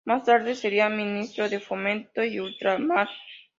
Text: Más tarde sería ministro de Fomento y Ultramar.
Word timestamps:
Más 0.03 0.23
tarde 0.23 0.55
sería 0.55 0.89
ministro 0.89 1.47
de 1.47 1.59
Fomento 1.59 2.23
y 2.23 2.39
Ultramar. 2.39 3.07